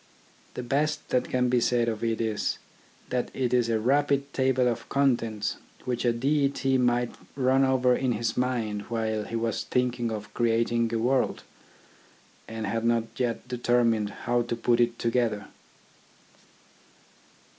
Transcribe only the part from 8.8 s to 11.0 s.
while he was thinking of creating a